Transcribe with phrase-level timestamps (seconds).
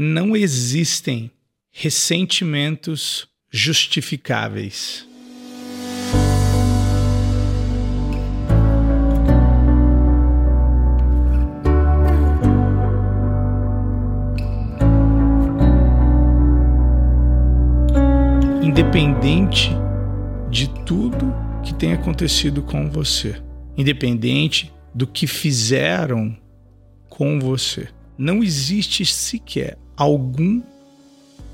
[0.00, 1.28] não existem
[1.72, 5.04] ressentimentos justificáveis.
[18.62, 19.70] Independente
[20.48, 21.34] de tudo
[21.64, 23.42] que tenha acontecido com você,
[23.76, 26.38] independente do que fizeram
[27.08, 30.62] com você, não existe sequer algum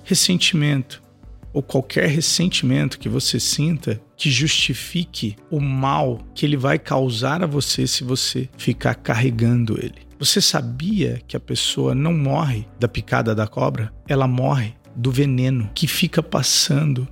[0.04, 1.02] ressentimento
[1.50, 7.46] ou qualquer ressentimento que você sinta que justifique o mal que ele vai causar a
[7.46, 10.04] você se você ficar carregando ele.
[10.18, 13.92] Você sabia que a pessoa não morre da picada da cobra?
[14.06, 17.08] Ela morre do veneno que fica passando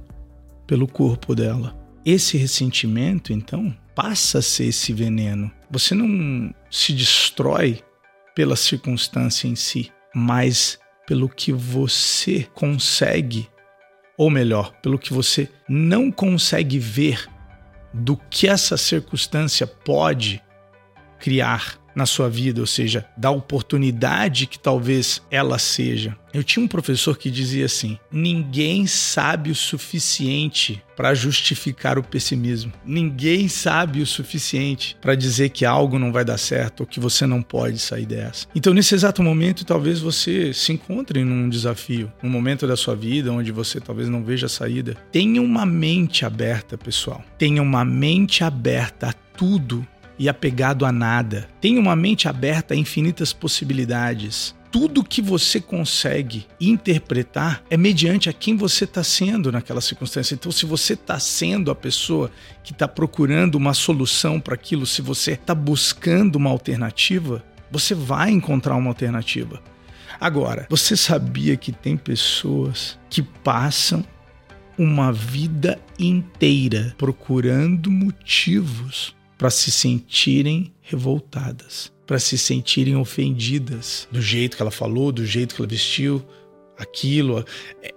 [0.67, 1.77] pelo corpo dela.
[2.05, 5.51] Esse ressentimento, então, passa a ser esse veneno.
[5.71, 7.81] Você não se destrói
[8.35, 13.49] pela circunstância em si, mas pelo que você consegue,
[14.17, 17.29] ou melhor, pelo que você não consegue ver
[17.93, 20.43] do que essa circunstância pode
[21.19, 26.17] criar na sua vida, ou seja, da oportunidade que talvez ela seja.
[26.33, 32.73] Eu tinha um professor que dizia assim: ninguém sabe o suficiente para justificar o pessimismo.
[32.85, 37.27] Ninguém sabe o suficiente para dizer que algo não vai dar certo ou que você
[37.27, 38.47] não pode sair dessa.
[38.55, 43.33] Então, nesse exato momento, talvez você se encontre num desafio, num momento da sua vida
[43.33, 44.95] onde você talvez não veja a saída.
[45.11, 47.23] Tenha uma mente aberta, pessoal.
[47.37, 49.87] Tenha uma mente aberta a tudo
[50.23, 51.49] e apegado a nada.
[51.61, 54.55] Tenha uma mente aberta a infinitas possibilidades.
[54.71, 60.37] Tudo que você consegue interpretar é mediante a quem você está sendo naquela circunstância.
[60.37, 62.31] Então, se você está sendo a pessoa
[62.63, 68.31] que está procurando uma solução para aquilo, se você está buscando uma alternativa, você vai
[68.31, 69.61] encontrar uma alternativa.
[70.21, 74.05] Agora, você sabia que tem pessoas que passam
[74.79, 84.57] uma vida inteira procurando motivos para se sentirem revoltadas, para se sentirem ofendidas do jeito
[84.57, 86.25] que ela falou, do jeito que ela vestiu,
[86.79, 87.45] aquilo.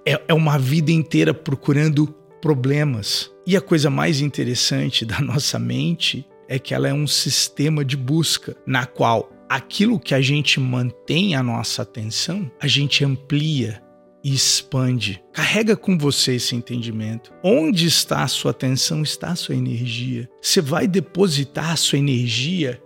[0.04, 2.08] É, é uma vida inteira procurando
[2.42, 3.30] problemas.
[3.46, 7.96] E a coisa mais interessante da nossa mente é que ela é um sistema de
[7.96, 13.84] busca, na qual aquilo que a gente mantém a nossa atenção, a gente amplia
[14.26, 15.24] e expande.
[15.32, 17.32] Carrega com você esse entendimento.
[17.44, 20.28] Onde está a sua atenção, está a sua energia.
[20.42, 22.82] Você vai depositar a sua energia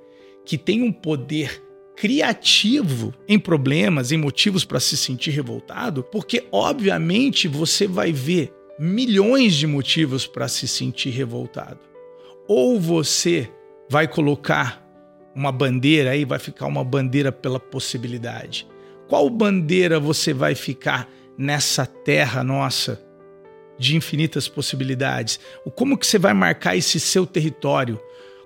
[0.46, 1.64] que tem um poder
[1.96, 9.56] criativo em problemas, em motivos para se sentir revoltado, porque obviamente você vai ver milhões
[9.56, 11.80] de motivos para se sentir revoltado.
[12.50, 13.50] Ou você
[13.90, 14.86] vai colocar
[15.34, 18.68] uma bandeira aí, vai ficar uma bandeira pela possibilidade.
[19.08, 23.02] Qual bandeira você vai ficar nessa terra nossa
[23.78, 25.40] de infinitas possibilidades?
[25.74, 27.98] Como que você vai marcar esse seu território?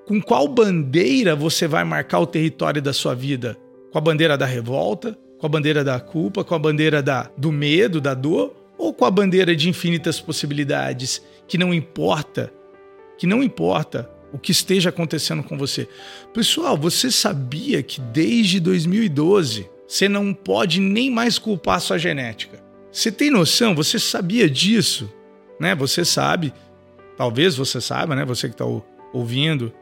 [0.06, 3.58] Com qual bandeira você vai marcar o território da sua vida?
[3.92, 5.18] Com a bandeira da revolta?
[5.40, 6.44] Com a bandeira da culpa?
[6.44, 8.54] Com a bandeira da, do medo, da dor?
[8.78, 11.24] Ou com a bandeira de infinitas possibilidades?
[11.48, 12.54] Que não importa,
[13.18, 15.88] que não importa o que esteja acontecendo com você.
[16.34, 22.63] Pessoal, você sabia que desde 2012 você não pode nem mais culpar sua genética?
[22.94, 23.74] Você tem noção?
[23.74, 25.12] Você sabia disso?
[25.60, 25.74] Né?
[25.74, 26.54] Você sabe,
[27.18, 28.24] talvez você saiba, né?
[28.24, 28.66] Você que está
[29.12, 29.74] ouvindo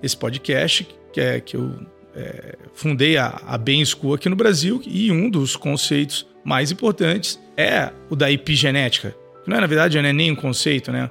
[0.00, 1.74] esse podcast, que é que eu
[2.14, 7.40] é, fundei a, a Ben School aqui no Brasil e um dos conceitos mais importantes
[7.56, 9.16] é o da epigenética.
[9.44, 11.10] Não é, na verdade, não é nem um conceito, né?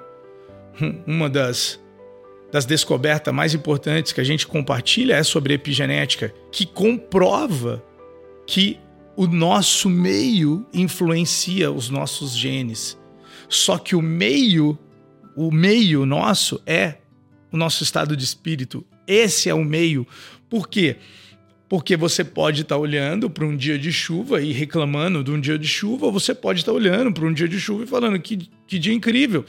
[1.05, 1.77] Uma das,
[2.53, 7.83] das descobertas mais importantes que a gente compartilha é sobre epigenética, que comprova
[8.47, 8.79] que
[9.15, 12.97] o nosso meio influencia os nossos genes.
[13.47, 14.77] Só que o meio,
[15.35, 16.97] o meio nosso é
[17.51, 18.85] o nosso estado de espírito.
[19.07, 20.07] Esse é o meio.
[20.49, 20.97] Por quê?
[21.69, 25.39] Porque você pode estar tá olhando para um dia de chuva e reclamando de um
[25.39, 27.87] dia de chuva, ou você pode estar tá olhando para um dia de chuva e
[27.87, 29.45] falando que, que dia incrível.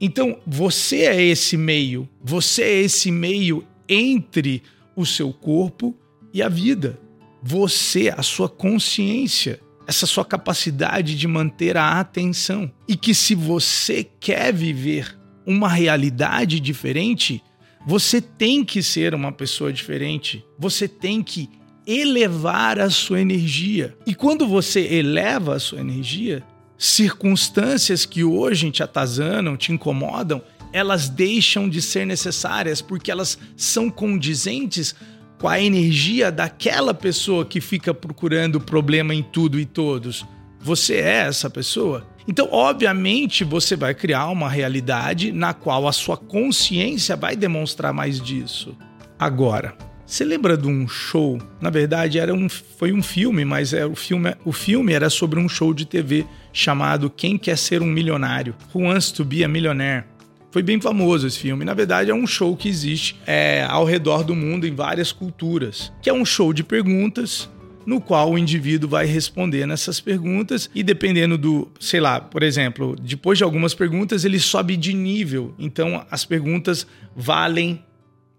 [0.00, 4.62] Então, você é esse meio, você é esse meio entre
[4.96, 5.96] o seu corpo
[6.32, 6.98] e a vida
[7.42, 12.70] você, a sua consciência, essa sua capacidade de manter a atenção.
[12.86, 17.42] E que se você quer viver uma realidade diferente,
[17.86, 20.44] você tem que ser uma pessoa diferente.
[20.58, 21.48] Você tem que
[21.86, 23.96] elevar a sua energia.
[24.06, 26.44] E quando você eleva a sua energia,
[26.78, 30.42] circunstâncias que hoje te atazanam, te incomodam,
[30.72, 34.94] elas deixam de ser necessárias porque elas são condizentes
[35.42, 40.24] Qual a energia daquela pessoa que fica procurando problema em tudo e todos?
[40.60, 42.06] Você é essa pessoa?
[42.28, 48.20] Então, obviamente, você vai criar uma realidade na qual a sua consciência vai demonstrar mais
[48.20, 48.78] disso.
[49.18, 49.74] Agora,
[50.06, 51.38] você lembra de um show?
[51.60, 55.40] Na verdade, era um, foi um filme, mas era o filme, o filme era sobre
[55.40, 58.54] um show de TV chamado Quem Quer Ser um Milionário?
[58.72, 60.04] Who Wants to Be a Millionaire?
[60.52, 61.64] Foi bem famoso esse filme.
[61.64, 65.90] Na verdade, é um show que existe é, ao redor do mundo em várias culturas,
[66.02, 67.48] que é um show de perguntas
[67.86, 72.94] no qual o indivíduo vai responder nessas perguntas e dependendo do, sei lá, por exemplo,
[73.00, 75.54] depois de algumas perguntas ele sobe de nível.
[75.58, 77.82] Então as perguntas valem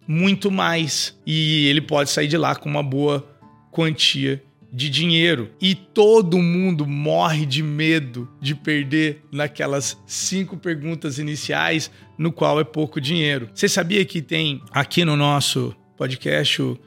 [0.08, 3.28] muito mais e ele pode sair de lá com uma boa
[3.72, 4.42] quantia
[4.74, 5.52] de dinheiro.
[5.62, 12.64] E todo mundo morre de medo de perder naquelas cinco perguntas iniciais, no qual é
[12.64, 13.50] pouco dinheiro.
[13.54, 16.80] Você sabia que tem aqui no nosso podcast o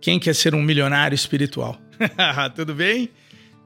[0.00, 1.78] Quem Quer Ser um Milionário Espiritual?
[2.56, 3.10] Tudo bem?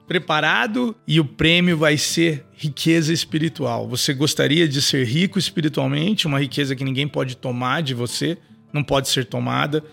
[0.05, 3.87] Preparado e o prêmio vai ser riqueza espiritual.
[3.87, 8.37] Você gostaria de ser rico espiritualmente, uma riqueza que ninguém pode tomar de você,
[8.73, 9.83] não pode ser tomada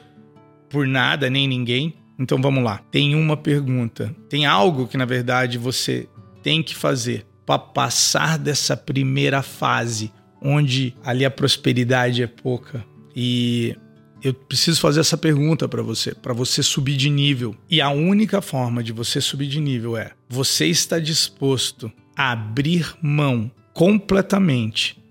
[0.71, 1.95] por nada nem ninguém.
[2.19, 2.79] Então vamos lá.
[2.91, 4.15] Tem uma pergunta.
[4.29, 6.09] Tem algo que na verdade você
[6.43, 12.85] tem que fazer para passar dessa primeira fase onde ali a prosperidade é pouca
[13.15, 13.77] e
[14.23, 17.55] eu preciso fazer essa pergunta para você, para você subir de nível.
[17.71, 22.95] E a única forma de você subir de nível é: você está disposto a abrir
[23.01, 25.03] mão completamente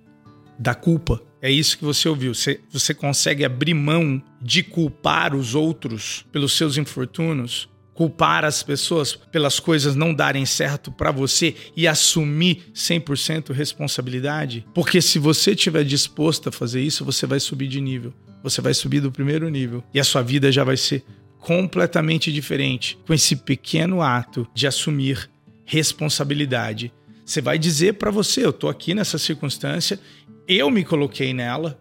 [0.60, 1.22] da culpa.
[1.42, 2.34] É isso que você ouviu.
[2.34, 7.70] Você, você consegue abrir mão de culpar os outros pelos seus infortúnios?
[7.94, 14.66] Culpar as pessoas pelas coisas não darem certo para você e assumir 100% responsabilidade?
[14.74, 18.14] Porque se você estiver disposto a fazer isso, você vai subir de nível
[18.46, 21.04] você vai subir do primeiro nível e a sua vida já vai ser
[21.40, 25.30] completamente diferente com esse pequeno ato de assumir
[25.66, 26.94] responsabilidade.
[27.26, 30.00] Você vai dizer para você: eu tô aqui nessa circunstância,
[30.48, 31.80] eu me coloquei nela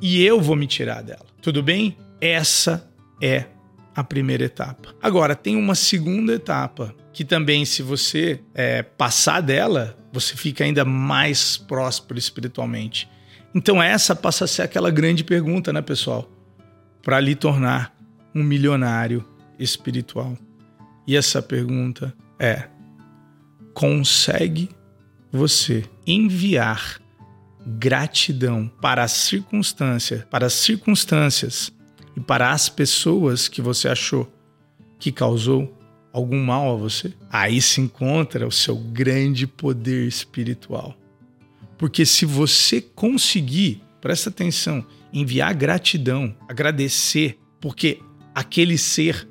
[0.00, 1.26] e eu vou me tirar dela.
[1.40, 1.96] Tudo bem?
[2.20, 2.90] Essa
[3.20, 3.46] é
[3.94, 4.94] a primeira etapa.
[5.02, 10.84] Agora, tem uma segunda etapa que também, se você é, passar dela, você fica ainda
[10.84, 13.08] mais próspero espiritualmente.
[13.54, 16.30] Então essa passa a ser aquela grande pergunta, né, pessoal?
[17.02, 17.96] Para lhe tornar
[18.34, 19.24] um milionário
[19.58, 20.36] espiritual.
[21.06, 22.64] E essa pergunta é:
[23.72, 24.68] consegue
[25.32, 27.00] você enviar
[27.66, 31.72] gratidão para a circunstância, para as circunstâncias
[32.16, 34.32] e para as pessoas que você achou
[34.98, 35.76] que causou
[36.12, 37.12] algum mal a você?
[37.30, 40.96] Aí se encontra o seu grande poder espiritual.
[41.76, 48.00] Porque se você conseguir, presta atenção, enviar gratidão, agradecer, porque
[48.34, 49.28] aquele ser,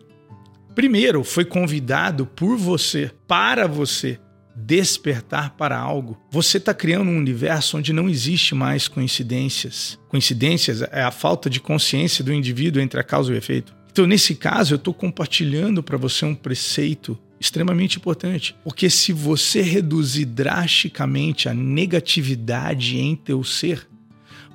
[0.76, 4.20] primeiro, foi convidado por você, para você
[4.56, 10.00] despertar para algo, você está criando um universo onde não existe mais coincidências.
[10.08, 13.76] Coincidências é a falta de consciência do indivíduo entre a causa e o efeito.
[13.92, 19.62] Então, nesse caso, eu estou compartilhando para você um preceito extremamente importante, porque se você
[19.62, 23.88] reduzir drasticamente a negatividade em teu ser,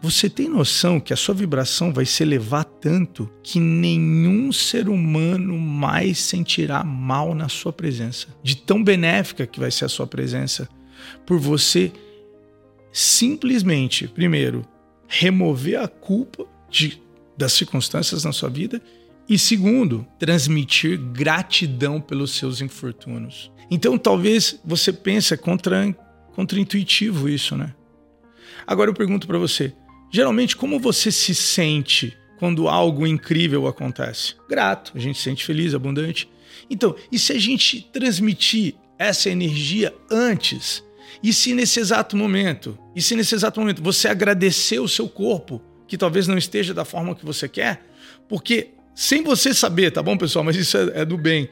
[0.03, 5.59] você tem noção que a sua vibração vai se elevar tanto que nenhum ser humano
[5.59, 10.69] mais sentirá mal na sua presença, de tão benéfica que vai ser a sua presença,
[11.27, 11.93] por você
[12.93, 14.67] simplesmente, primeiro,
[15.07, 17.01] remover a culpa de,
[17.37, 18.81] das circunstâncias na sua vida
[19.29, 23.53] e segundo, transmitir gratidão pelos seus infortúnios.
[23.71, 25.95] Então talvez você pense é contra,
[26.35, 27.73] contra-intuitivo isso, né?
[28.67, 29.73] Agora eu pergunto para você,
[30.11, 34.35] geralmente como você se sente quando algo incrível acontece?
[34.49, 36.29] Grato, a gente se sente feliz, abundante.
[36.69, 40.85] Então, e se a gente transmitir essa energia antes?
[41.23, 45.61] E se nesse exato momento, e se nesse exato momento você agradecer o seu corpo,
[45.87, 47.85] que talvez não esteja da forma que você quer,
[48.29, 50.45] porque sem você saber, tá bom, pessoal?
[50.45, 51.49] Mas isso é, é do bem.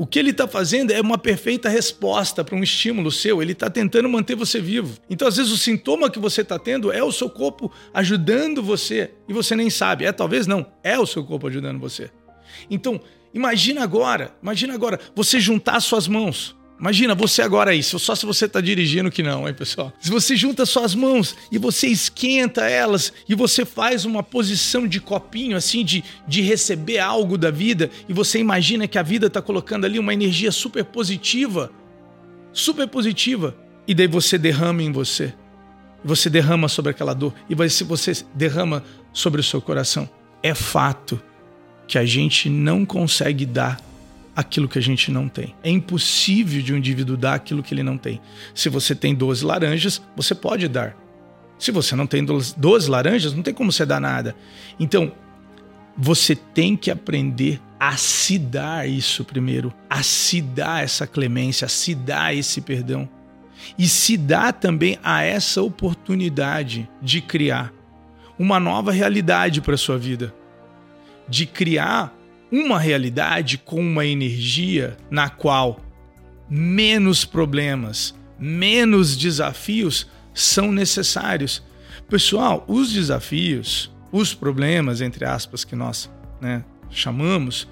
[0.00, 3.42] O que ele está fazendo é uma perfeita resposta para um estímulo seu.
[3.42, 4.96] Ele está tentando manter você vivo.
[5.10, 9.10] Então, às vezes, o sintoma que você está tendo é o seu corpo ajudando você
[9.28, 10.06] e você nem sabe.
[10.06, 12.10] É talvez não, é o seu corpo ajudando você.
[12.70, 12.98] Então,
[13.34, 18.46] imagina agora, imagina agora você juntar suas mãos Imagina você agora aí, só se você
[18.46, 19.92] está dirigindo que não, hein, pessoal?
[20.00, 24.98] Se você junta suas mãos e você esquenta elas e você faz uma posição de
[24.98, 29.42] copinho, assim, de, de receber algo da vida, e você imagina que a vida está
[29.42, 31.70] colocando ali uma energia super positiva,
[32.50, 33.54] super positiva,
[33.86, 35.34] e daí você derrama em você.
[36.02, 38.82] Você derrama sobre aquela dor e você derrama
[39.12, 40.08] sobre o seu coração.
[40.42, 41.20] É fato
[41.86, 43.89] que a gente não consegue dar
[44.40, 45.54] aquilo que a gente não tem.
[45.62, 48.20] É impossível de um indivíduo dar aquilo que ele não tem.
[48.54, 50.96] Se você tem 12 laranjas, você pode dar.
[51.58, 54.34] Se você não tem 12 laranjas, não tem como você dar nada.
[54.78, 55.12] Então,
[55.96, 61.68] você tem que aprender a se dar isso primeiro, a se dar essa clemência, a
[61.68, 63.08] se dar esse perdão.
[63.78, 67.72] E se dar também a essa oportunidade de criar
[68.38, 70.34] uma nova realidade para a sua vida.
[71.28, 72.14] De criar
[72.50, 75.80] uma realidade com uma energia na qual
[76.48, 81.62] menos problemas, menos desafios são necessários.
[82.08, 87.68] Pessoal, os desafios, os problemas, entre aspas, que nós né, chamamos,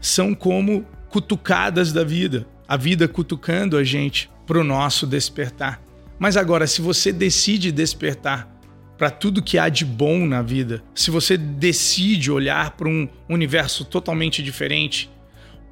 [0.00, 2.46] são como cutucadas da vida.
[2.68, 5.80] A vida cutucando a gente para o nosso despertar.
[6.18, 8.53] Mas agora, se você decide despertar
[8.96, 13.84] para tudo que há de bom na vida, se você decide olhar para um universo
[13.84, 15.10] totalmente diferente,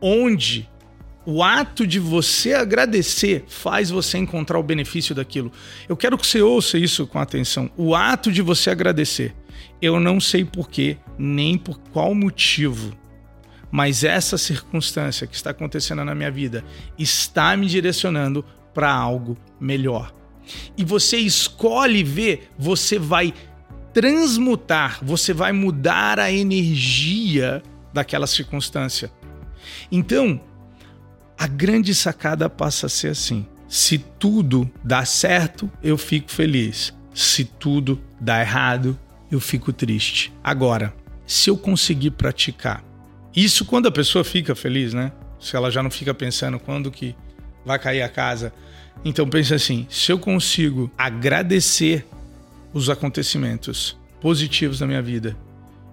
[0.00, 0.69] onde
[1.25, 5.52] o ato de você agradecer faz você encontrar o benefício daquilo.
[5.88, 7.71] Eu quero que você ouça isso com atenção.
[7.76, 9.35] O ato de você agradecer.
[9.81, 12.97] Eu não sei porquê, nem por qual motivo,
[13.71, 16.64] mas essa circunstância que está acontecendo na minha vida
[16.99, 20.12] está me direcionando para algo melhor.
[20.77, 23.33] E você escolhe ver, você vai
[23.93, 29.13] transmutar, você vai mudar a energia daquela circunstância.
[29.91, 30.41] Então,
[31.39, 36.93] a grande sacada passa a ser assim: se tudo dá certo, eu fico feliz.
[37.15, 38.99] Se tudo dá errado,
[39.31, 40.33] eu fico triste.
[40.43, 40.95] Agora,
[41.27, 42.85] se eu conseguir praticar,
[43.35, 45.13] isso quando a pessoa fica feliz, né?
[45.41, 47.15] Se ela já não fica pensando quando que
[47.65, 48.53] vai cair a casa.
[49.05, 52.07] Então pense assim: se eu consigo agradecer
[52.73, 55.37] os acontecimentos positivos da minha vida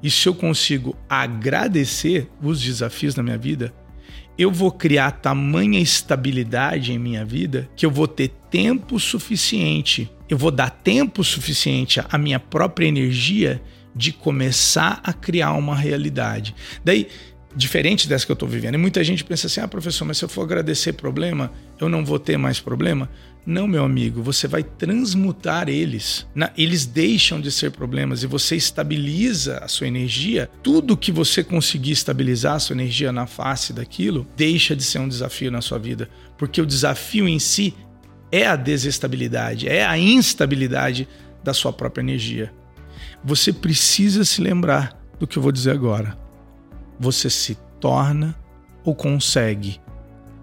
[0.01, 3.73] e se eu consigo agradecer os desafios da minha vida,
[4.37, 10.37] eu vou criar tamanha estabilidade em minha vida que eu vou ter tempo suficiente, eu
[10.37, 13.61] vou dar tempo suficiente à minha própria energia
[13.93, 16.55] de começar a criar uma realidade.
[16.85, 17.07] Daí,
[17.55, 18.75] diferente dessa que eu estou vivendo.
[18.75, 22.05] E muita gente pensa assim: ah, professor, mas se eu for agradecer problema, eu não
[22.05, 23.09] vou ter mais problema.
[23.45, 26.27] Não, meu amigo, você vai transmutar eles.
[26.57, 30.49] Eles deixam de ser problemas e você estabiliza a sua energia.
[30.61, 35.07] Tudo que você conseguir estabilizar a sua energia na face daquilo deixa de ser um
[35.07, 36.09] desafio na sua vida.
[36.37, 37.73] Porque o desafio em si
[38.31, 41.07] é a desestabilidade, é a instabilidade
[41.43, 42.53] da sua própria energia.
[43.23, 46.28] Você precisa se lembrar do que eu vou dizer agora
[46.99, 48.35] você se torna
[48.83, 49.79] ou consegue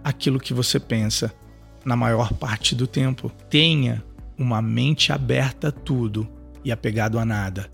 [0.03, 1.33] aquilo que você pensa
[1.85, 3.31] na maior parte do tempo.
[3.51, 4.03] Tenha
[4.39, 6.29] uma mente aberta a tudo
[6.65, 7.71] e apegado a nada.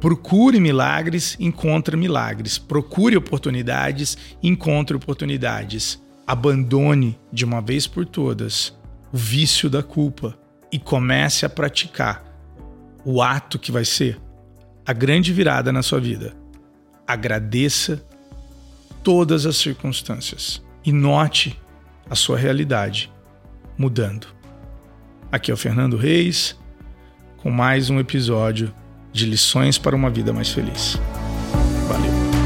[0.00, 2.56] Procure milagres, encontre milagres.
[2.58, 6.02] Procure oportunidades, encontre oportunidades.
[6.26, 8.72] Abandone de uma vez por todas
[9.12, 10.38] o vício da culpa
[10.70, 12.24] e comece a praticar
[13.04, 14.20] o ato que vai ser
[14.86, 16.39] a grande virada na sua vida
[17.12, 18.02] agradeça
[19.02, 21.60] todas as circunstâncias e note
[22.08, 23.12] a sua realidade
[23.76, 24.26] mudando.
[25.30, 26.58] Aqui é o Fernando Reis
[27.38, 28.72] com mais um episódio
[29.12, 30.98] de Lições para uma Vida Mais Feliz.
[31.88, 32.39] Valeu!